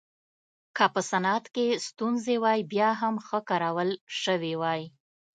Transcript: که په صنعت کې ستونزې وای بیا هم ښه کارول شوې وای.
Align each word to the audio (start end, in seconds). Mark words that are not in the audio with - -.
که 0.75 0.85
په 0.93 1.01
صنعت 1.11 1.45
کې 1.55 1.67
ستونزې 1.87 2.35
وای 2.43 2.59
بیا 2.71 2.89
هم 3.01 3.15
ښه 3.25 3.39
کارول 3.49 3.89
شوې 4.21 4.53
وای. 4.61 4.81